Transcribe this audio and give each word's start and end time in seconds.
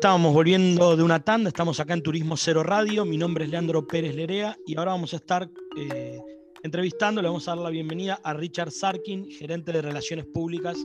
estábamos 0.00 0.32
volviendo 0.32 0.96
de 0.96 1.02
una 1.02 1.22
tanda, 1.22 1.48
estamos 1.48 1.78
acá 1.78 1.92
en 1.92 2.02
Turismo 2.02 2.34
Cero 2.34 2.62
Radio, 2.62 3.04
mi 3.04 3.18
nombre 3.18 3.44
es 3.44 3.50
Leandro 3.50 3.86
Pérez 3.86 4.14
Lerea 4.14 4.56
y 4.66 4.78
ahora 4.78 4.92
vamos 4.92 5.12
a 5.12 5.16
estar 5.16 5.50
eh, 5.76 6.18
entrevistando, 6.62 7.20
le 7.20 7.28
vamos 7.28 7.46
a 7.46 7.50
dar 7.50 7.58
la 7.58 7.68
bienvenida 7.68 8.18
a 8.24 8.32
Richard 8.32 8.70
Sarkin, 8.70 9.30
gerente 9.30 9.72
de 9.72 9.82
Relaciones 9.82 10.24
Públicas 10.24 10.78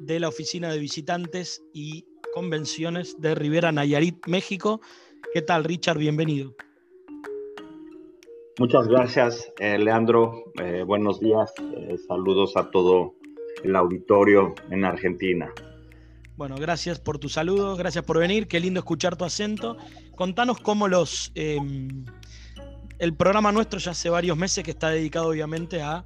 de 0.00 0.18
la 0.18 0.26
Oficina 0.26 0.72
de 0.72 0.80
Visitantes 0.80 1.62
y 1.72 2.06
Convenciones 2.34 3.14
de 3.20 3.36
Rivera 3.36 3.70
Nayarit, 3.70 4.26
México. 4.26 4.80
¿Qué 5.32 5.40
tal, 5.40 5.62
Richard? 5.62 5.98
Bienvenido. 5.98 6.56
Muchas 8.58 8.88
gracias, 8.88 9.48
eh, 9.60 9.78
Leandro. 9.78 10.42
Eh, 10.60 10.82
buenos 10.84 11.20
días. 11.20 11.52
saludos 12.08 12.56
a 12.56 12.68
todo 12.72 13.14
el 13.62 13.76
auditorio 13.76 14.56
en 14.72 14.84
Argentina. 14.84 15.52
Bueno, 16.36 16.56
gracias 16.56 16.98
por 16.98 17.18
tu 17.18 17.28
saludo, 17.28 17.76
gracias 17.76 18.04
por 18.04 18.18
venir, 18.18 18.48
qué 18.48 18.58
lindo 18.58 18.80
escuchar 18.80 19.16
tu 19.16 19.24
acento. 19.24 19.76
Contanos 20.16 20.58
cómo 20.60 20.88
los... 20.88 21.30
Em, 21.34 22.04
el 22.98 23.14
programa 23.14 23.52
nuestro 23.52 23.78
ya 23.78 23.90
hace 23.92 24.08
varios 24.08 24.36
meses 24.36 24.64
que 24.64 24.70
está 24.70 24.90
dedicado 24.90 25.28
obviamente 25.28 25.82
a 25.82 26.04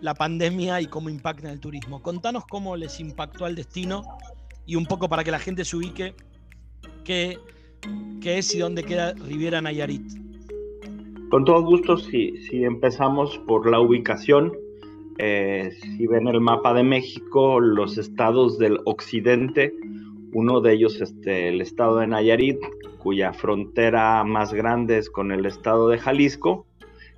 la 0.00 0.14
pandemia 0.14 0.80
y 0.80 0.86
cómo 0.86 1.08
impacta 1.08 1.46
en 1.46 1.54
el 1.54 1.60
turismo. 1.60 2.02
Contanos 2.02 2.44
cómo 2.46 2.76
les 2.76 2.98
impactó 2.98 3.44
al 3.44 3.54
destino 3.54 4.02
y 4.66 4.74
un 4.76 4.86
poco 4.86 5.08
para 5.08 5.22
que 5.22 5.30
la 5.30 5.38
gente 5.38 5.64
se 5.64 5.76
ubique 5.76 6.14
qué, 7.04 7.38
qué 8.20 8.38
es 8.38 8.54
y 8.54 8.58
dónde 8.58 8.82
queda 8.82 9.12
Riviera 9.12 9.60
Nayarit. 9.60 10.02
Con 11.30 11.44
todo 11.44 11.62
gusto, 11.62 11.96
si, 11.96 12.36
si 12.48 12.64
empezamos 12.64 13.38
por 13.46 13.70
la 13.70 13.78
ubicación, 13.78 14.52
eh, 15.22 15.72
si 15.72 16.06
ven 16.06 16.28
el 16.28 16.40
mapa 16.40 16.72
de 16.72 16.82
México, 16.82 17.60
los 17.60 17.98
estados 17.98 18.58
del 18.58 18.78
occidente, 18.86 19.74
uno 20.32 20.62
de 20.62 20.72
ellos 20.72 21.00
este, 21.02 21.48
el 21.48 21.60
estado 21.60 21.98
de 21.98 22.06
Nayarit, 22.06 22.58
cuya 22.98 23.34
frontera 23.34 24.24
más 24.24 24.54
grande 24.54 24.96
es 24.96 25.10
con 25.10 25.30
el 25.30 25.44
estado 25.44 25.88
de 25.88 25.98
Jalisco, 25.98 26.66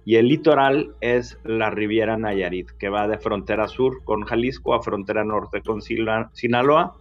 y 0.04 0.16
el 0.16 0.27
litoral 0.27 0.96
es 1.00 1.38
la 1.44 1.70
Riviera 1.70 2.16
Nayarit, 2.16 2.70
que 2.72 2.88
va 2.88 3.06
de 3.06 3.18
frontera 3.18 3.68
sur 3.68 4.02
con 4.02 4.22
Jalisco 4.22 4.74
a 4.74 4.82
frontera 4.82 5.22
norte 5.22 5.62
con 5.62 5.80
Sinaloa. 5.80 6.96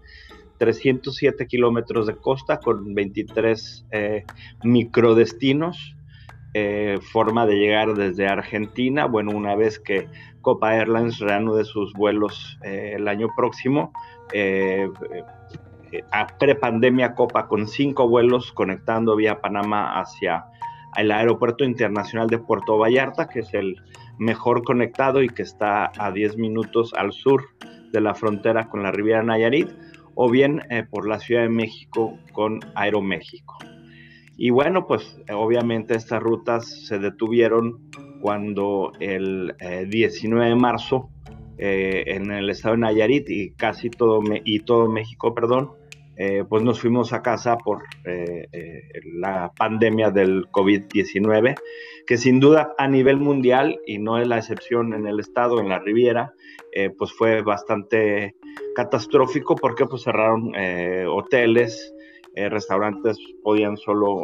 307 0.59 1.47
kilómetros 1.47 2.05
de 2.05 2.15
costa 2.15 2.59
con 2.59 2.93
23 2.93 3.87
eh, 3.89 4.23
microdestinos. 4.63 5.95
Eh, 6.53 6.99
forma 7.01 7.45
de 7.45 7.55
llegar 7.55 7.93
desde 7.93 8.27
Argentina. 8.27 9.05
Bueno, 9.05 9.31
una 9.31 9.55
vez 9.55 9.79
que 9.79 10.09
Copa 10.41 10.75
Airlines 10.75 11.19
reanude 11.19 11.63
sus 11.63 11.93
vuelos 11.93 12.59
eh, 12.63 12.93
el 12.95 13.07
año 13.07 13.29
próximo. 13.37 13.93
Eh, 14.33 14.89
a 16.11 16.27
prepandemia 16.27 17.15
Copa 17.15 17.47
con 17.47 17.67
cinco 17.67 18.09
vuelos 18.09 18.51
conectando 18.51 19.15
vía 19.15 19.39
Panamá 19.39 19.97
hacia 19.99 20.45
el 20.97 21.11
Aeropuerto 21.11 21.63
Internacional 21.63 22.27
de 22.27 22.39
Puerto 22.39 22.77
Vallarta, 22.77 23.29
que 23.29 23.39
es 23.39 23.53
el 23.53 23.81
mejor 24.17 24.63
conectado 24.63 25.23
y 25.23 25.29
que 25.29 25.43
está 25.43 25.89
a 25.97 26.11
10 26.11 26.37
minutos 26.37 26.93
al 26.97 27.13
sur 27.13 27.45
de 27.93 28.01
la 28.01 28.13
frontera 28.13 28.67
con 28.67 28.83
la 28.83 28.91
Riviera 28.91 29.23
Nayarit, 29.23 29.69
o 30.15 30.29
bien 30.29 30.61
por 30.89 31.07
la 31.07 31.19
Ciudad 31.19 31.43
de 31.43 31.49
México 31.49 32.17
con 32.33 32.59
Aeroméxico. 32.75 33.70
Y 34.43 34.49
bueno, 34.49 34.87
pues 34.87 35.21
obviamente 35.31 35.93
estas 35.93 36.19
rutas 36.19 36.87
se 36.87 36.97
detuvieron 36.97 37.77
cuando 38.21 38.91
el 38.99 39.53
19 39.87 40.45
eh, 40.47 40.49
de 40.49 40.55
marzo 40.55 41.11
eh, 41.59 42.05
en 42.07 42.31
el 42.31 42.49
estado 42.49 42.73
de 42.73 42.81
Nayarit 42.81 43.29
y 43.29 43.51
casi 43.51 43.91
todo, 43.91 44.19
y 44.43 44.61
todo 44.61 44.89
México, 44.89 45.35
perdón, 45.35 45.73
eh, 46.17 46.43
pues 46.49 46.63
nos 46.63 46.79
fuimos 46.81 47.13
a 47.13 47.21
casa 47.21 47.55
por 47.55 47.83
la 49.13 49.51
pandemia 49.55 50.09
del 50.09 50.47
COVID-19, 50.47 51.53
que 52.07 52.17
sin 52.17 52.39
duda 52.39 52.73
a 52.79 52.87
nivel 52.87 53.17
mundial, 53.17 53.79
y 53.85 53.99
no 53.99 54.17
es 54.17 54.27
la 54.27 54.39
excepción 54.39 54.95
en 54.95 55.05
el 55.05 55.19
estado, 55.19 55.59
en 55.59 55.69
la 55.69 55.77
Riviera, 55.77 56.33
pues 56.97 57.13
fue 57.13 57.43
bastante 57.43 58.35
catastrófico 58.75 59.55
porque 59.55 59.85
pues 59.85 60.01
cerraron 60.01 60.51
hoteles, 61.07 61.90
restaurantes 62.35 63.17
podían 63.43 63.77
solo 63.77 64.23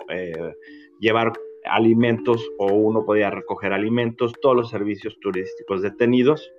llevar 0.99 1.33
alimentos 1.69 2.49
o 2.57 2.67
uno 2.67 3.05
podía 3.05 3.29
recoger 3.29 3.73
alimentos, 3.73 4.33
todos 4.41 4.55
los 4.55 4.69
servicios 4.69 5.17
turísticos 5.19 5.81
detenidos, 5.81 6.51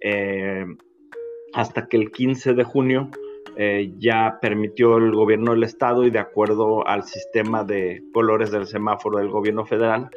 eh, 0.00 0.66
hasta 1.52 1.88
que 1.88 1.96
el 1.96 2.10
15 2.10 2.54
de 2.54 2.64
junio 2.64 3.10
eh, 3.56 3.92
ya 3.98 4.38
permitió 4.40 4.98
el 4.98 5.12
gobierno 5.12 5.52
del 5.52 5.62
estado 5.62 6.04
y 6.04 6.10
de 6.10 6.18
acuerdo 6.18 6.86
al 6.86 7.04
sistema 7.04 7.64
de 7.64 8.02
colores 8.12 8.50
del 8.50 8.66
semáforo 8.66 9.18
del 9.18 9.28
gobierno 9.28 9.64
federal, 9.64 10.10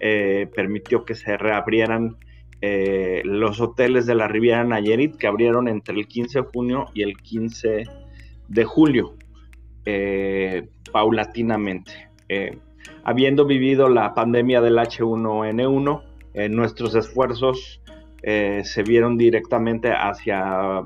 eh, 0.00 0.48
permitió 0.54 1.04
que 1.04 1.14
se 1.14 1.36
reabrieran 1.36 2.16
los 3.22 3.60
hoteles 3.60 4.06
de 4.06 4.16
la 4.16 4.26
Riviera 4.26 4.64
Nayarit 4.64 5.16
que 5.18 5.28
abrieron 5.28 5.68
entre 5.68 5.94
el 5.94 6.08
15 6.08 6.40
de 6.40 6.46
junio 6.46 6.86
y 6.94 7.02
el 7.02 7.16
15 7.16 7.84
de 8.48 8.64
julio, 8.64 9.14
paulatinamente 10.92 11.92
habiendo 13.06 13.46
vivido 13.46 13.88
la 13.88 14.14
pandemia 14.14 14.60
del 14.60 14.78
H1N1, 14.78 16.02
eh, 16.34 16.48
nuestros 16.48 16.94
esfuerzos 16.96 17.80
eh, 18.22 18.62
se 18.64 18.82
vieron 18.82 19.16
directamente 19.16 19.92
hacia 19.92 20.82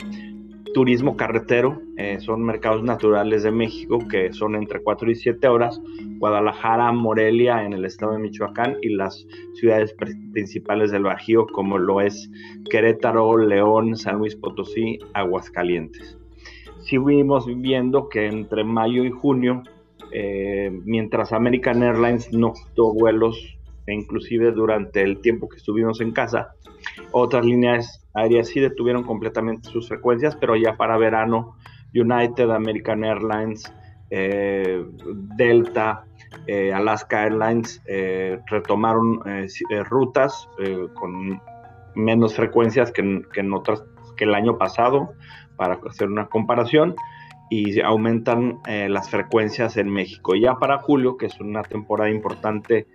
turismo 0.74 1.16
carretero, 1.16 1.80
eh, 1.96 2.20
son 2.20 2.42
mercados 2.44 2.84
naturales 2.84 3.42
de 3.42 3.50
México 3.50 3.98
que 4.08 4.32
son 4.34 4.54
entre 4.54 4.82
4 4.82 5.10
y 5.10 5.14
7 5.14 5.48
horas, 5.48 5.80
Guadalajara, 6.18 6.92
Morelia 6.92 7.64
en 7.64 7.72
el 7.72 7.86
estado 7.86 8.12
de 8.12 8.18
Michoacán 8.18 8.76
y 8.82 8.90
las 8.90 9.26
ciudades 9.54 9.96
principales 10.32 10.90
del 10.90 11.04
Bajío 11.04 11.46
como 11.46 11.78
lo 11.78 12.02
es 12.02 12.30
Querétaro, 12.70 13.38
León, 13.38 13.96
San 13.96 14.18
Luis 14.18 14.36
Potosí, 14.36 14.98
Aguascalientes. 15.14 16.19
Seguimos 16.82 17.46
viendo 17.46 18.08
que 18.08 18.26
entre 18.26 18.64
mayo 18.64 19.04
y 19.04 19.10
junio 19.10 19.62
eh, 20.12 20.70
mientras 20.84 21.32
American 21.32 21.82
Airlines 21.82 22.32
no 22.32 22.52
quitó 22.52 22.92
vuelos, 22.92 23.56
e 23.86 23.94
inclusive 23.94 24.52
durante 24.52 25.02
el 25.02 25.20
tiempo 25.20 25.48
que 25.48 25.56
estuvimos 25.56 26.00
en 26.00 26.12
casa, 26.12 26.54
otras 27.12 27.44
líneas 27.44 28.06
aéreas 28.14 28.48
sí 28.48 28.60
detuvieron 28.60 29.04
completamente 29.04 29.68
sus 29.68 29.88
frecuencias, 29.88 30.36
pero 30.36 30.56
ya 30.56 30.76
para 30.76 30.98
verano, 30.98 31.56
United, 31.94 32.50
American 32.50 33.04
Airlines, 33.04 33.72
eh, 34.10 34.84
Delta, 35.36 36.04
eh, 36.46 36.72
Alaska 36.72 37.24
Airlines 37.24 37.82
retomaron 38.46 39.20
rutas 39.88 40.48
con 40.94 41.40
menos 41.94 42.34
frecuencias 42.34 42.92
que, 42.92 43.22
que, 43.32 43.40
en 43.40 43.52
otras 43.52 43.84
que 44.16 44.24
el 44.24 44.34
año 44.34 44.58
pasado, 44.58 45.12
para 45.56 45.78
hacer 45.88 46.08
una 46.08 46.26
comparación 46.28 46.94
y 47.50 47.80
aumentan 47.80 48.60
eh, 48.66 48.88
las 48.88 49.10
frecuencias 49.10 49.76
en 49.76 49.90
México. 49.90 50.34
Ya 50.36 50.54
para 50.54 50.78
julio, 50.78 51.16
que 51.16 51.26
es 51.26 51.40
una 51.40 51.62
temporada 51.62 52.10
importante 52.10 52.86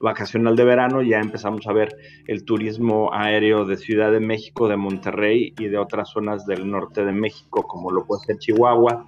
vacacional 0.00 0.56
de 0.56 0.64
verano, 0.64 1.02
ya 1.02 1.20
empezamos 1.20 1.66
a 1.66 1.72
ver 1.72 1.94
el 2.26 2.44
turismo 2.44 3.12
aéreo 3.12 3.64
de 3.64 3.76
Ciudad 3.76 4.10
de 4.10 4.20
México, 4.20 4.68
de 4.68 4.76
Monterrey 4.76 5.54
y 5.58 5.68
de 5.68 5.78
otras 5.78 6.10
zonas 6.10 6.46
del 6.46 6.68
norte 6.68 7.04
de 7.04 7.12
México, 7.12 7.62
como 7.62 7.90
lo 7.90 8.06
puede 8.06 8.24
ser 8.24 8.38
Chihuahua, 8.38 9.06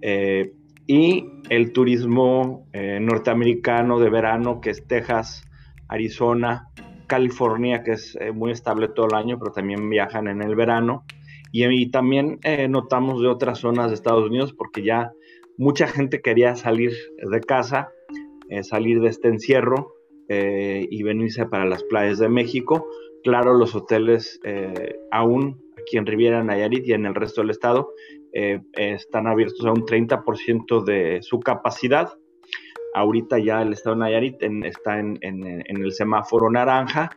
eh, 0.00 0.52
y 0.86 1.26
el 1.48 1.72
turismo 1.72 2.66
eh, 2.72 2.98
norteamericano 3.00 3.98
de 3.98 4.10
verano, 4.10 4.60
que 4.60 4.70
es 4.70 4.86
Texas, 4.86 5.44
Arizona, 5.88 6.68
California, 7.12 7.82
que 7.82 7.90
es 7.92 8.16
muy 8.32 8.52
estable 8.52 8.88
todo 8.88 9.04
el 9.04 9.14
año, 9.14 9.38
pero 9.38 9.52
también 9.52 9.90
viajan 9.90 10.28
en 10.28 10.40
el 10.40 10.56
verano 10.56 11.04
y, 11.52 11.90
también 11.90 12.38
eh, 12.44 12.66
notamos 12.66 13.20
de 13.20 13.28
otras 13.28 13.58
zonas 13.58 13.88
de 13.88 13.94
Estados 13.94 14.26
Unidos 14.26 14.54
porque 14.54 14.82
ya 14.82 15.12
mucha 15.58 15.86
gente 15.86 16.22
quería 16.22 16.56
salir 16.56 16.92
de 17.18 17.40
casa, 17.40 17.90
eh, 18.48 18.62
salir 18.62 19.00
de 19.00 19.08
este 19.08 19.28
encierro 19.28 19.92
eh, 20.28 20.86
y 20.90 21.02
venirse 21.02 21.44
para 21.44 21.66
las 21.66 21.84
playas 21.84 22.18
de 22.18 22.30
México. 22.30 22.86
Claro, 23.22 23.52
los 23.52 23.74
hoteles 23.74 24.40
aún 25.12 25.62
aquí 25.80 25.96
en 25.98 26.06
Riviera 26.06 26.42
Nayarit 26.42 26.88
y 26.88 26.92
en 26.92 27.06
el 27.06 27.14
resto 27.14 27.42
del 27.42 27.50
estado 27.50 27.92
están 28.32 29.28
abiertos 29.28 29.64
a 29.64 29.70
un 29.70 29.84
30% 29.84 30.82
de 30.82 31.18
su 31.22 31.38
capacidad. 31.38 32.14
Ahorita 32.94 33.38
ya 33.38 33.62
el 33.62 33.72
estado 33.72 33.96
de 33.96 34.00
Nayarit 34.00 34.42
está 34.64 34.98
en 34.98 35.18
el 35.22 35.92
semáforo 35.92 36.50
naranja 36.50 37.10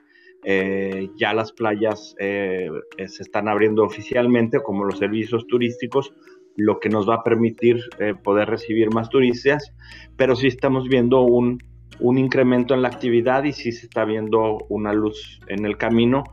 eh, 0.48 1.10
ya 1.16 1.33
las 1.33 1.51
playas 1.51 2.16
eh, 2.19 2.69
eh, 2.98 3.07
se 3.07 3.24
están 3.24 3.48
abriendo 3.48 3.83
oficialmente 3.83 4.62
como 4.62 4.86
los 4.86 5.00
servicios 5.00 5.48
turísticos, 5.48 6.13
lo 6.56 6.80
que 6.80 6.88
nos 6.88 7.10
va 7.10 7.16
a 7.16 7.24
permitir 7.24 7.81
poder 8.24 8.48
recibir 8.48 8.94
más 8.94 9.10
turistas, 9.10 9.74
pero 10.16 10.36
sí 10.36 10.45
estamos 10.45 10.88
viendo 10.88 11.22
un, 11.22 11.63
un, 12.00 12.19
incremento 12.19 12.75
en 12.75 12.83
la 12.83 12.89
actividad 12.89 13.44
y 13.44 13.54
sí 13.54 13.72
se 13.72 13.88
está 13.88 14.06
viendo 14.06 14.60
una 14.69 14.94
luz 14.94 15.42
en 15.48 15.66
el 15.66 15.77
camino, 15.77 16.24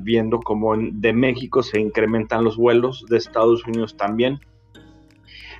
viendo 0.00 0.40
cómo 0.40 0.74
de 0.76 1.12
México 1.12 1.62
se 1.62 1.78
incrementan 1.78 2.42
los 2.42 2.56
vuelos, 2.56 3.04
de 3.08 3.18
Estados 3.18 3.64
Unidos 3.66 3.96
también. 3.96 4.40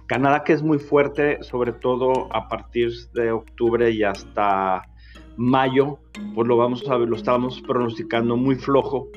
Canadá 0.09 0.43
que 0.43 0.55
es 0.55 0.63
muy 0.63 0.79
fuerte, 0.79 1.43
sobre 1.43 1.73
todo 1.73 2.35
a 2.35 2.49
partir 2.49 2.91
de 3.13 3.31
octubre 3.31 3.91
y 3.91 4.03
hasta 4.03 4.83
mayo, 5.37 5.99
pues 6.35 6.49
lo 6.49 6.57
vamos 6.57 6.89
a 6.89 6.97
ver, 6.97 7.09
lo 7.11 7.17
estábamos 7.17 7.61
pronosticando 7.61 8.35
muy 8.35 8.57
flojo, 8.57 9.09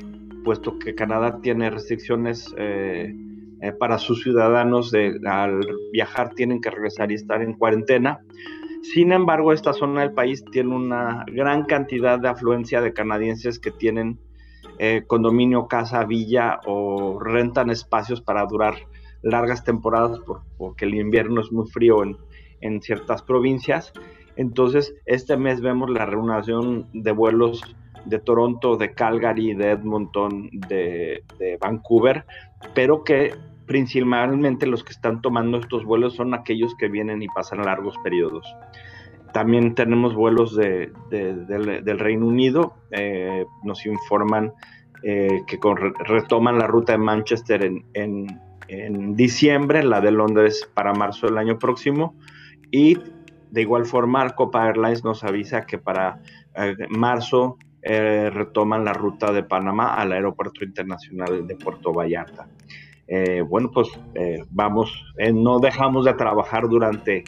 puesto 0.43 0.77
que 0.77 0.93
Canadá 0.93 1.39
tiene 1.41 1.69
restricciones 1.69 2.53
eh, 2.57 3.15
eh, 3.61 3.71
para 3.71 3.99
sus 3.99 4.21
ciudadanos 4.21 4.91
de 4.91 5.17
al 5.25 5.61
viajar 5.93 6.31
tienen 6.35 6.59
que 6.59 6.69
regresar 6.69 7.09
y 7.09 7.15
estar 7.15 7.41
en 7.41 7.53
cuarentena. 7.53 8.19
Sin 8.81 9.13
embargo, 9.13 9.53
esta 9.53 9.71
zona 9.71 10.01
del 10.01 10.11
país 10.11 10.43
tiene 10.51 10.75
una 10.75 11.23
gran 11.31 11.63
cantidad 11.63 12.19
de 12.19 12.27
afluencia 12.27 12.81
de 12.81 12.91
canadienses 12.91 13.59
que 13.59 13.71
tienen 13.71 14.19
eh, 14.77 15.03
condominio, 15.07 15.67
casa, 15.67 16.03
villa 16.03 16.59
o 16.65 17.17
rentan 17.17 17.69
espacios 17.69 18.19
para 18.19 18.45
durar 18.45 18.75
largas 19.21 19.63
temporadas 19.63 20.19
porque 20.57 20.85
el 20.85 20.95
invierno 20.95 21.41
es 21.41 21.51
muy 21.51 21.67
frío 21.67 22.03
en, 22.03 22.17
en, 22.61 22.81
ciertas 22.81 23.21
provincias. 23.21 23.93
Entonces, 24.35 24.95
este 25.05 25.37
mes 25.37 25.61
vemos 25.61 25.89
la 25.89 26.05
reunión 26.05 26.87
de 26.93 27.11
vuelos 27.11 27.61
de 28.05 28.19
Toronto, 28.19 28.77
de 28.77 28.93
Calgary, 28.93 29.53
de 29.53 29.71
Edmonton, 29.71 30.49
de, 30.51 31.23
de 31.37 31.57
Vancouver, 31.57 32.25
pero 32.73 33.03
que 33.03 33.33
principalmente 33.65 34.65
los 34.65 34.83
que 34.83 34.91
están 34.91 35.21
tomando 35.21 35.57
estos 35.57 35.85
vuelos 35.85 36.15
son 36.15 36.33
aquellos 36.33 36.75
que 36.75 36.89
vienen 36.89 37.21
y 37.21 37.27
pasan 37.27 37.61
largos 37.61 37.95
periodos. 38.03 38.45
También 39.33 39.75
tenemos 39.75 40.13
vuelos 40.13 40.55
de, 40.55 40.91
del, 41.09 41.99
Reino 41.99 42.27
Unido, 42.27 42.73
eh, 42.91 43.45
nos 43.63 43.85
informan 43.85 44.51
eh, 45.03 45.43
que 45.47 45.57
retoman 46.05 46.59
la 46.59 46.67
ruta 46.67 46.91
de 46.91 46.97
Manchester 46.97 47.63
en, 47.63 47.85
en 47.93 48.27
diciembre, 49.15 49.83
la 49.83 50.01
de 50.01 50.11
Londres 50.11 50.69
para 50.73 50.93
marzo 50.93 51.27
del 51.27 51.37
año 51.37 51.59
próximo. 51.59 52.15
Y 52.71 52.97
de 53.51 53.61
igual 53.61 53.85
forma, 53.85 54.29
Copa 54.29 54.65
Airlines 54.67 55.03
nos 55.03 55.23
avisa 55.23 55.65
que 55.65 55.77
para 55.77 56.21
eh, 56.55 56.75
marzo 56.89 57.57
eh, 57.81 58.29
retoman 58.29 58.85
la 58.85 58.93
ruta 58.93 59.31
de 59.31 59.43
Panamá 59.43 59.95
al 59.95 60.13
Aeropuerto 60.13 60.63
Internacional 60.63 61.45
de 61.45 61.55
Puerto 61.55 61.93
Vallarta. 61.93 62.47
Eh, 63.07 63.41
bueno, 63.41 63.71
pues 63.71 63.89
vamos, 64.51 65.05
no 65.33 65.59
dejamos 65.59 66.05
de 66.05 66.13
trabajar 66.13 66.69
durante, 66.69 67.25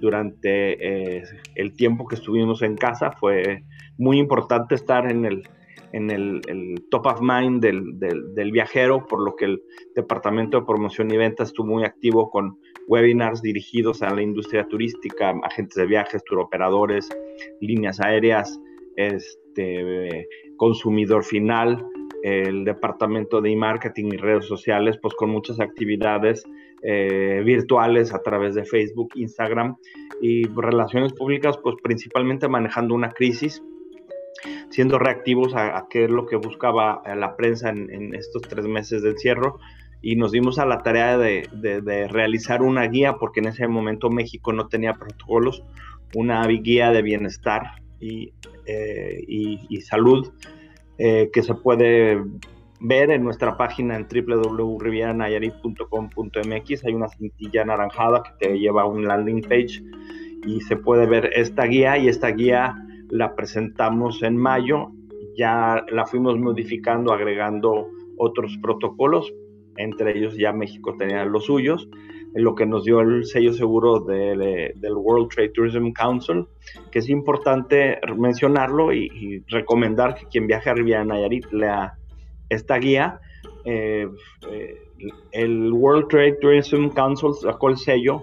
durante 0.00 1.22
el 1.54 1.76
tiempo 1.76 2.08
que 2.08 2.16
estuvimos 2.16 2.62
en 2.62 2.76
casa. 2.76 3.12
Fue 3.12 3.62
muy 3.96 4.18
importante 4.18 4.74
estar 4.74 5.08
en 5.08 5.24
el, 5.24 5.48
en 5.92 6.10
el, 6.10 6.84
top 6.90 7.06
of 7.06 7.20
mind 7.20 7.62
del, 7.62 8.52
viajero, 8.52 9.06
por 9.06 9.22
lo 9.22 9.36
que 9.36 9.46
el 9.46 9.62
Departamento 9.94 10.60
de 10.60 10.66
Promoción 10.66 11.10
y 11.10 11.16
Ventas 11.16 11.48
estuvo 11.48 11.68
muy 11.68 11.84
activo 11.84 12.30
con 12.30 12.58
webinars 12.88 13.42
dirigidos 13.42 14.02
a 14.02 14.14
la 14.14 14.22
industria 14.22 14.66
turística, 14.68 15.34
agentes 15.42 15.76
de 15.76 15.86
viajes, 15.86 16.24
turoperadores, 16.24 17.08
líneas 17.60 18.00
aéreas, 18.00 18.60
este, 18.96 20.26
consumidor 20.56 21.24
final, 21.24 21.86
el 22.22 22.64
departamento 22.64 23.40
de 23.40 23.50
e-marketing 23.50 24.10
y 24.12 24.16
redes 24.16 24.46
sociales, 24.46 24.98
pues 25.00 25.14
con 25.14 25.30
muchas 25.30 25.58
actividades 25.60 26.44
eh, 26.82 27.42
virtuales 27.44 28.12
a 28.12 28.22
través 28.22 28.54
de 28.54 28.64
Facebook, 28.64 29.10
Instagram 29.14 29.76
y 30.20 30.46
relaciones 30.48 31.12
públicas, 31.12 31.58
pues 31.62 31.76
principalmente 31.82 32.48
manejando 32.48 32.94
una 32.94 33.10
crisis 33.10 33.62
siendo 34.70 34.98
reactivos 34.98 35.54
a, 35.54 35.86
qué 35.90 36.04
es 36.04 36.10
lo 36.10 36.24
que 36.26 36.36
buscaba 36.36 37.02
eh, 37.04 37.14
la 37.16 37.36
prensa 37.36 37.68
en, 37.70 38.14
estos 38.14 38.42
tres 38.42 38.66
meses 38.66 39.02
de 39.02 39.10
encierro 39.10 39.58
y 40.02 40.16
nos 40.16 40.32
dimos 40.32 40.58
a 40.58 40.66
la 40.66 40.82
tarea 40.82 41.18
de, 41.18 41.46
realizar 42.10 42.62
una 42.62 42.86
guía 42.86 43.14
porque 43.14 43.40
en 43.40 43.48
ese 43.48 43.66
momento 43.68 44.08
México 44.08 44.52
no 44.52 44.68
tenía 44.68 44.94
protocolos, 44.94 45.62
una 46.14 46.46
guía 46.46 46.90
de 46.90 47.02
bienestar 47.02 47.82
y, 48.00 48.32
eh, 48.66 49.26
salud 49.82 50.32
eh, 50.98 51.30
que 51.32 51.42
se 51.42 51.54
puede 51.54 52.22
ver 52.80 53.10
en 53.10 53.24
nuestra 53.24 53.58
página 53.58 53.96
en 53.96 54.06
www.rivieranayarit.com.mx. 54.08 56.84
Hay 56.84 56.94
una 56.94 57.08
cintilla 57.08 57.62
anaranjada 57.62 58.22
que 58.22 58.30
te 58.38 58.56
lleva 58.58 58.82
a 58.82 58.86
un 58.86 59.06
landing 59.06 59.42
page 59.42 59.82
y 60.46 60.60
se 60.62 60.76
puede 60.76 61.06
ver 61.06 61.30
esta 61.34 61.64
guía 61.64 61.98
y 61.98 62.08
esta 62.08 62.28
guía 62.28 62.74
la 63.10 63.34
presentamos 63.34 64.22
en 64.22 64.36
mayo, 64.36 64.92
ya 65.36 65.84
la 65.90 66.06
fuimos 66.06 66.38
modificando, 66.38 67.12
agregando 67.12 67.88
otros 68.16 68.58
protocolos, 68.62 69.32
entre 69.76 70.16
ellos 70.16 70.36
ya 70.36 70.52
México 70.52 70.94
tenía 70.98 71.24
los 71.24 71.46
suyos, 71.46 71.88
lo 72.34 72.54
que 72.54 72.66
nos 72.66 72.84
dio 72.84 73.00
el 73.00 73.24
sello 73.24 73.52
seguro 73.52 74.00
del, 74.00 74.72
World 74.94 75.28
Trade 75.28 75.50
Tourism 75.50 75.90
Council, 75.92 76.46
que 76.90 77.00
es 77.00 77.08
importante 77.08 77.98
mencionarlo 78.16 78.92
y, 78.92 79.42
recomendar 79.48 80.14
que 80.14 80.26
quien 80.26 80.46
viaje 80.46 80.70
a 80.70 80.74
Riviera 80.74 81.04
Nayarit 81.04 81.50
lea 81.50 81.94
esta 82.48 82.76
guía. 82.78 83.20
Eh, 83.64 84.08
eh, 84.50 84.74
el 85.32 85.72
World 85.72 86.08
Trade 86.08 86.38
Tourism 86.40 86.88
Council 86.88 87.32
sacó 87.34 87.70
el 87.70 87.78
sello 87.78 88.22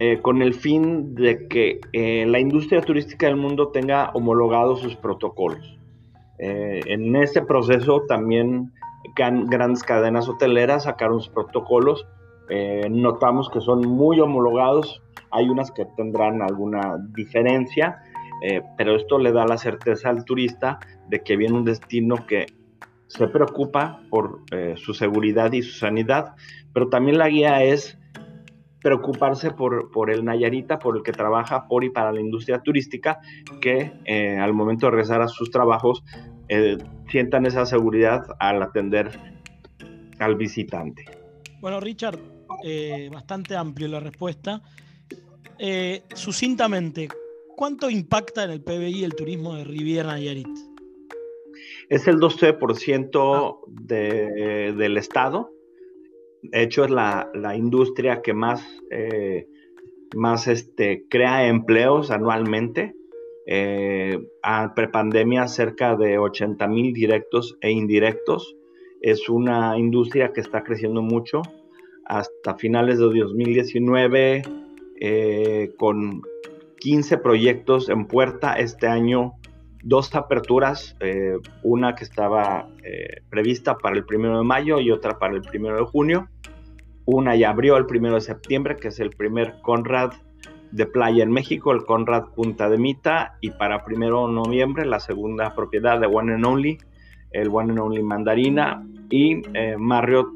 eh, 0.00 0.20
con 0.20 0.42
el 0.42 0.54
fin 0.54 1.14
de 1.14 1.46
que 1.46 1.80
eh, 1.92 2.26
la 2.26 2.40
industria 2.40 2.80
turística 2.80 3.26
del 3.26 3.36
mundo 3.36 3.68
tenga 3.68 4.10
homologados 4.10 4.80
sus 4.80 4.96
protocolos. 4.96 5.78
Eh, 6.40 6.80
en 6.86 7.14
ese 7.14 7.42
proceso 7.42 8.02
también 8.08 8.72
grandes 9.14 9.84
cadenas 9.84 10.28
hoteleras 10.28 10.84
sacaron 10.84 11.20
sus 11.20 11.32
protocolos. 11.32 12.06
notamos 12.90 13.48
que 13.50 13.60
son 13.60 13.82
muy 13.86 14.18
homologados. 14.18 15.00
Hay 15.30 15.48
unas 15.48 15.70
que 15.70 15.84
tendrán 15.96 16.42
alguna 16.42 16.98
diferencia, 17.14 18.02
pero 18.76 18.96
esto 18.96 19.18
le 19.18 19.30
da 19.30 19.46
la 19.46 19.56
certeza 19.56 20.10
al 20.10 20.24
turista 20.24 20.80
de 21.08 21.20
que 21.20 21.36
viene 21.36 21.54
un 21.54 21.64
destino 21.64 22.26
que 22.26 22.46
se 23.06 23.28
preocupa 23.28 24.00
por 24.10 24.40
su 24.76 24.94
seguridad 24.94 25.52
y 25.52 25.62
su 25.62 25.78
sanidad, 25.78 26.34
pero 26.72 26.88
también 26.88 27.18
la 27.18 27.28
guía 27.28 27.62
es 27.62 27.96
preocuparse 28.84 29.50
por, 29.50 29.90
por, 29.90 30.10
el 30.10 30.26
Nayarita, 30.26 30.78
por 30.78 30.98
el 30.98 31.02
que 31.02 31.12
trabaja 31.12 31.66
por 31.66 31.84
y 31.84 31.90
para 31.90 32.12
la 32.12 32.20
industria 32.20 32.60
turística, 32.60 33.18
que 33.62 33.90
eh, 34.04 34.36
al 34.36 34.52
momento 34.52 34.84
de 34.86 34.90
regresar 34.90 35.22
a 35.22 35.28
sus 35.28 35.50
trabajos 35.50 36.04
eh, 36.50 36.76
sientan 37.08 37.46
esa 37.46 37.64
seguridad 37.64 38.20
al 38.38 38.62
atender 38.62 39.18
al 40.18 40.36
visitante. 40.36 41.06
Bueno, 41.62 41.80
Richard, 41.80 42.18
eh, 42.62 43.08
bastante 43.10 43.56
amplio 43.56 43.88
la 43.88 44.00
respuesta. 44.00 44.60
sucintamente, 46.14 47.08
¿cuánto 47.56 47.88
impacta 47.88 48.44
en 48.44 48.50
el 48.50 48.60
PBI 48.60 49.02
el 49.02 49.14
turismo 49.14 49.54
de 49.54 49.64
Riviera 49.64 50.08
Nayarit? 50.08 50.58
Es 51.88 52.06
el 52.06 52.16
12% 52.16 53.60
de, 53.66 54.74
del 54.76 54.98
Estado 54.98 55.53
de 56.50 56.62
hecho, 56.62 56.84
es 56.84 56.90
la, 56.90 57.30
industria 57.56 58.20
que 58.22 58.34
más, 58.34 58.62
eh, 58.90 59.46
más 60.14 60.46
este, 60.46 61.06
crea 61.08 61.46
empleos 61.46 62.10
anualmente. 62.10 62.94
Eh, 63.46 64.26
a 64.42 64.74
prepandemia, 64.74 65.48
cerca 65.48 65.96
de 65.96 66.18
80 66.18 66.66
mil 66.68 66.92
directos 66.92 67.56
e 67.60 67.70
indirectos. 67.70 68.56
Es 69.00 69.28
una 69.28 69.78
industria 69.78 70.32
que 70.32 70.40
está 70.40 70.62
creciendo 70.64 71.02
mucho. 71.02 71.42
Hasta 72.06 72.56
finales 72.56 72.98
de 72.98 73.04
2019, 73.04 74.42
eh, 75.00 75.72
con 75.78 76.22
15 76.78 77.18
proyectos 77.18 77.88
en 77.88 78.06
puerta. 78.06 78.54
Este 78.54 78.86
año, 78.86 79.32
dos 79.82 80.14
aperturas, 80.14 80.96
una 81.62 81.94
que 81.94 82.04
estaba 82.04 82.68
prevista 83.30 83.76
para 83.76 83.96
el 83.96 84.04
primero 84.04 84.38
de 84.38 84.44
mayo 84.44 84.80
y 84.80 84.90
otra 84.90 85.18
para 85.18 85.34
el 85.34 85.42
primero 85.42 85.76
de 85.76 85.84
junio. 85.84 86.28
Una 87.06 87.36
ya 87.36 87.50
abrió 87.50 87.76
el 87.76 87.86
primero 87.86 88.14
de 88.14 88.20
septiembre, 88.22 88.76
que 88.76 88.88
es 88.88 88.98
el 89.00 89.10
primer 89.10 89.60
Conrad 89.62 90.12
de 90.70 90.86
playa 90.86 91.22
en 91.22 91.30
México, 91.30 91.72
el 91.72 91.84
Conrad 91.84 92.24
Punta 92.34 92.68
de 92.68 92.78
Mita, 92.78 93.36
y 93.40 93.50
para 93.50 93.84
primero 93.84 94.26
de 94.26 94.32
noviembre 94.34 94.86
la 94.86 95.00
segunda 95.00 95.54
propiedad 95.54 96.00
de 96.00 96.06
One 96.06 96.34
and 96.34 96.46
Only, 96.46 96.78
el 97.32 97.48
One 97.48 97.72
and 97.72 97.78
Only 97.78 98.02
Mandarina, 98.02 98.84
y 99.10 99.42
eh, 99.54 99.76
Marriott 99.78 100.28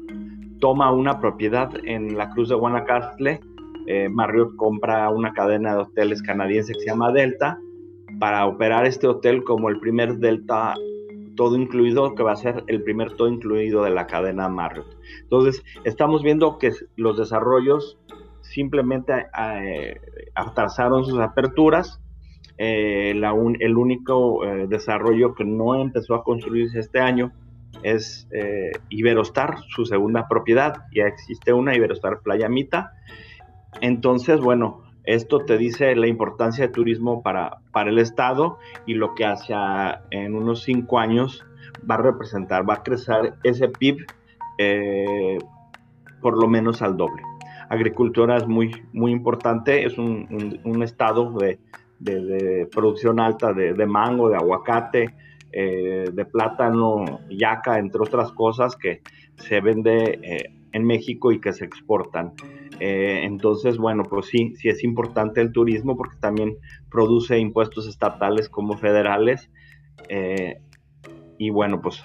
toma 0.59 0.91
una 0.91 1.19
propiedad 1.19 1.69
en 1.83 2.17
la 2.17 2.29
Cruz 2.29 2.49
de 2.49 2.55
Guanacaste. 2.55 3.39
Eh, 3.87 4.07
Marriott 4.09 4.55
compra 4.55 5.09
una 5.09 5.33
cadena 5.33 5.73
de 5.73 5.81
hoteles 5.81 6.21
canadiense 6.21 6.73
que 6.73 6.81
se 6.81 6.85
llama 6.87 7.11
Delta 7.11 7.59
para 8.19 8.45
operar 8.45 8.85
este 8.85 9.07
hotel 9.07 9.43
como 9.43 9.69
el 9.69 9.79
primer 9.79 10.17
Delta 10.17 10.75
todo 11.39 11.55
incluido, 11.55 12.15
que 12.15 12.23
va 12.23 12.33
a 12.33 12.35
ser 12.35 12.65
el 12.67 12.83
primer 12.83 13.13
todo 13.13 13.29
incluido 13.29 13.81
de 13.85 13.91
la 13.91 14.07
cadena 14.07 14.49
Marriott. 14.49 14.97
Entonces, 15.21 15.63
estamos 15.85 16.21
viendo 16.21 16.57
que 16.57 16.73
los 16.97 17.17
desarrollos 17.17 17.97
simplemente 18.41 19.13
eh, 19.39 20.01
atrasaron 20.35 21.05
sus 21.05 21.17
aperturas. 21.17 22.01
Eh, 22.57 23.11
el 23.11 23.77
único 23.77 24.43
eh, 24.43 24.67
desarrollo 24.67 25.33
que 25.33 25.45
no 25.45 25.75
empezó 25.75 26.13
a 26.13 26.25
construirse 26.25 26.77
este 26.77 26.99
año 26.99 27.31
es 27.83 28.27
Iberostar, 28.89 29.59
su 29.69 29.85
segunda 29.85 30.27
propiedad. 30.27 30.73
Ya 30.93 31.05
existe 31.05 31.53
una 31.53 31.73
Iberostar 31.73 32.19
Playa 32.21 32.49
Mita. 32.49 32.91
entonces, 33.79 34.41
bueno, 34.41 34.83
esto 35.03 35.39
te 35.39 35.57
dice 35.57 35.95
la 35.95 36.07
importancia 36.07 36.65
del 36.65 36.73
turismo 36.73 37.23
para, 37.23 37.59
para 37.71 37.89
el 37.89 37.99
Estado 37.99 38.57
y 38.85 38.93
lo 38.93 39.15
que 39.15 39.25
hacia 39.25 40.03
en 40.11 40.35
unos 40.35 40.63
cinco 40.63 40.99
años 40.99 41.45
va 41.89 41.95
a 41.95 41.99
representar, 41.99 42.69
va 42.69 42.75
a 42.75 42.83
crecer 42.83 43.33
ese 43.43 43.69
PIB 43.69 44.05
eh, 44.57 45.37
por 46.21 46.37
lo 46.37 46.47
menos 46.47 46.81
al 46.81 46.97
doble. 46.97 47.23
Agricultura 47.69 48.37
es 48.37 48.47
muy, 48.47 48.71
muy 48.93 49.11
importante, 49.11 49.85
es 49.85 49.97
un, 49.97 50.81
estado 50.83 51.31
de, 51.37 52.67
producción 52.71 53.19
alta 53.19 53.53
de, 53.53 53.85
mango, 53.85 54.29
de 54.29 54.35
aguacate, 54.35 55.15
eh, 55.51 56.05
de 56.11 56.25
plátano, 56.25 57.21
yaca, 57.29 57.77
entre 57.77 58.01
otras 58.01 58.31
cosas 58.31 58.75
que 58.75 59.01
se 59.35 59.61
vende 59.61 60.19
eh, 60.23 60.53
en 60.71 60.83
México 60.83 61.31
y 61.31 61.39
que 61.39 61.53
se 61.53 61.65
exportan. 61.65 62.33
Entonces, 62.79 63.77
bueno, 63.77 64.03
pues 64.03 64.27
sí, 64.27 64.53
sí 64.55 64.69
es 64.69 64.83
importante 64.83 65.41
el 65.41 65.51
turismo 65.51 65.97
porque 65.97 66.17
también 66.19 66.57
produce 66.89 67.37
impuestos 67.37 67.87
estatales 67.87 68.49
como 68.49 68.77
federales 68.77 69.49
y 71.37 71.49
bueno, 71.49 71.81
pues 71.81 72.01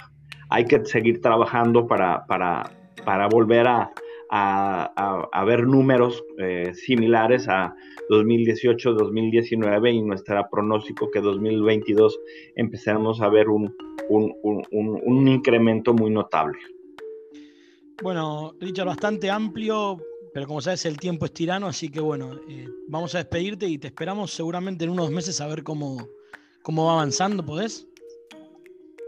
hay 0.51 0.65
que 0.65 0.85
seguir 0.85 1.21
trabajando 1.21 1.87
para, 1.87 2.27
para, 2.27 2.71
para 3.05 3.29
volver 3.29 3.67
a, 3.67 3.91
a, 4.31 5.45
ver 5.45 5.67
números 5.67 6.23
eh, 6.39 6.73
similares 6.75 7.49
a 7.49 7.75
2018, 8.11 8.93
2019 8.93 9.93
y 9.93 10.03
nuestro 10.03 10.43
pronóstico 10.51 11.11
que 11.11 11.21
2022 11.21 12.19
empezaremos 12.57 13.21
a 13.21 13.29
ver 13.29 13.49
un, 13.49 13.75
un, 14.09 14.35
un, 14.43 15.01
un, 15.03 15.29
incremento 15.29 15.95
muy 15.95 16.11
notable. 16.11 16.59
Bueno, 18.03 18.55
Richard, 18.61 18.87
bastante 18.87 19.31
amplio, 19.31 19.99
pero 20.35 20.49
como 20.49 20.61
sabes 20.61 20.85
el 20.85 20.99
tiempo 20.99 21.27
es 21.27 21.33
tirano, 21.33 21.69
así 21.69 21.89
que 21.89 22.01
bueno, 22.01 22.33
eh, 22.49 22.69
vamos 22.89 23.15
a 23.15 23.19
despedirte 23.19 23.67
y 23.67 23.79
te 23.79 23.87
esperamos 23.87 24.33
seguramente 24.33 24.85
en 24.85 24.91
unos 24.91 25.11
meses 25.11 25.41
a 25.41 25.47
ver 25.47 25.63
cómo, 25.63 26.09
cómo 26.63 26.87
va 26.87 26.95
avanzando, 26.95 27.47
¿podés? 27.47 27.87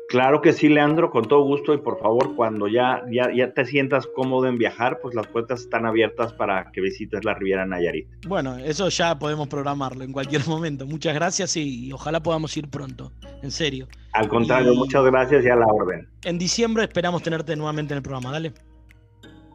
Claro 0.09 0.41
que 0.41 0.53
sí, 0.53 0.69
Leandro, 0.69 1.11
con 1.11 1.27
todo 1.27 1.43
gusto 1.43 1.75
y 1.75 1.79
por 1.79 1.99
favor, 1.99 2.37
cuando 2.37 2.69
ya, 2.69 3.03
ya, 3.11 3.29
ya, 3.35 3.53
te 3.53 3.65
sientas 3.65 4.07
cómodo 4.07 4.47
en 4.47 4.57
viajar, 4.57 5.01
pues 5.03 5.17
las 5.17 5.27
puertas 5.27 5.63
están 5.63 5.85
abiertas 5.85 6.33
para 6.33 6.71
que 6.71 6.81
visites 6.81 7.25
la 7.25 7.35
Riviera 7.35 7.67
Nayarit. 7.67 8.07
Bueno, 8.29 8.57
eso 8.59 8.89
ya 8.89 9.19
podemos 9.19 9.49
programarlo 9.49 10.05
en 10.05 10.13
cualquier 10.13 10.43
momento. 10.47 10.87
Muchas 10.87 11.13
gracias 11.13 11.57
y, 11.57 11.93
ojalá 11.93 12.23
podamos 12.23 12.57
ir 12.57 12.71
pronto, 12.71 13.11
en 13.43 13.51
serio. 13.51 13.89
Al 14.13 14.29
contrario, 14.29 14.77
muchas 14.77 15.05
gracias 15.05 15.45
y 15.45 15.49
a 15.49 15.57
la 15.57 15.67
orden. 15.67 16.09
En 16.23 16.39
diciembre 16.39 16.85
esperamos 16.85 17.21
tenerte 17.25 17.57
nuevamente 17.57 17.95
en 17.95 17.97
el 17.97 18.03
programa, 18.05 18.31
dale. 18.31 18.53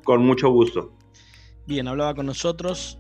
Con 0.04 0.26
mucho 0.26 0.50
gusto. 0.50 0.92
Bien, 1.68 1.88
hablaba 1.88 2.16
con 2.16 2.26
nosotros 2.26 2.98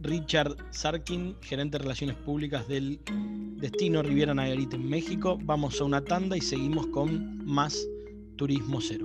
Richard 0.00 0.56
Sarkin, 0.70 1.36
gerente 1.42 1.76
de 1.76 1.82
Relaciones 1.82 2.16
Públicas 2.16 2.66
del 2.66 2.98
Destino 3.58 4.02
Riviera 4.02 4.32
Nayarit 4.34 4.72
en 4.72 4.88
México. 4.88 5.38
Vamos 5.42 5.80
a 5.80 5.84
una 5.84 6.02
tanda 6.02 6.36
y 6.36 6.40
seguimos 6.40 6.86
con 6.88 7.44
más 7.44 7.78
Turismo 8.36 8.80
Cero. 8.80 9.04